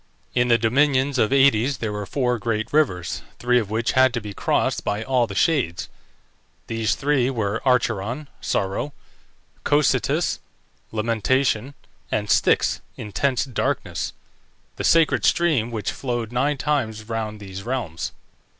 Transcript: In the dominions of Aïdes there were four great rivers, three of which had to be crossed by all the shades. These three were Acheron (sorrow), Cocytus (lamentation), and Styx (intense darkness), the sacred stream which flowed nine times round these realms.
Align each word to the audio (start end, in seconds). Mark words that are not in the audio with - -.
In 0.33 0.47
the 0.47 0.57
dominions 0.57 1.19
of 1.19 1.29
Aïdes 1.29 1.77
there 1.77 1.91
were 1.93 2.07
four 2.07 2.39
great 2.39 2.73
rivers, 2.73 3.21
three 3.37 3.59
of 3.59 3.69
which 3.69 3.91
had 3.91 4.15
to 4.15 4.19
be 4.19 4.33
crossed 4.33 4.83
by 4.83 5.03
all 5.03 5.27
the 5.27 5.35
shades. 5.35 5.89
These 6.65 6.95
three 6.95 7.29
were 7.29 7.61
Acheron 7.67 8.27
(sorrow), 8.41 8.93
Cocytus 9.63 10.39
(lamentation), 10.91 11.75
and 12.11 12.31
Styx 12.31 12.81
(intense 12.97 13.45
darkness), 13.45 14.13
the 14.77 14.83
sacred 14.83 15.23
stream 15.23 15.69
which 15.69 15.91
flowed 15.91 16.31
nine 16.31 16.57
times 16.57 17.07
round 17.07 17.39
these 17.39 17.61
realms. 17.61 18.11